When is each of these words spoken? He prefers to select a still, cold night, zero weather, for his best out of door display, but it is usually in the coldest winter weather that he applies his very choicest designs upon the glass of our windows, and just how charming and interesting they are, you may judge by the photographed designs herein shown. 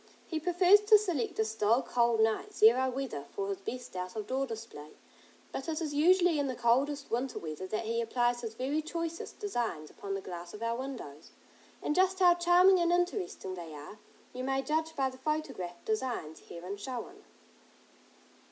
He 0.25 0.39
prefers 0.39 0.79
to 0.81 0.97
select 0.97 1.37
a 1.37 1.45
still, 1.45 1.83
cold 1.83 2.21
night, 2.21 2.55
zero 2.55 2.89
weather, 2.89 3.25
for 3.33 3.49
his 3.49 3.59
best 3.59 3.95
out 3.95 4.15
of 4.15 4.25
door 4.25 4.47
display, 4.47 4.95
but 5.51 5.69
it 5.69 5.79
is 5.79 5.93
usually 5.93 6.39
in 6.39 6.47
the 6.47 6.55
coldest 6.55 7.11
winter 7.11 7.37
weather 7.37 7.67
that 7.67 7.85
he 7.85 8.01
applies 8.01 8.41
his 8.41 8.55
very 8.55 8.81
choicest 8.81 9.37
designs 9.37 9.91
upon 9.91 10.15
the 10.15 10.19
glass 10.21 10.55
of 10.55 10.63
our 10.63 10.75
windows, 10.75 11.29
and 11.83 11.93
just 11.93 12.17
how 12.17 12.33
charming 12.33 12.79
and 12.79 12.91
interesting 12.91 13.53
they 13.53 13.75
are, 13.75 13.99
you 14.33 14.43
may 14.43 14.63
judge 14.63 14.95
by 14.95 15.07
the 15.07 15.19
photographed 15.19 15.85
designs 15.85 16.39
herein 16.47 16.77
shown. 16.77 17.23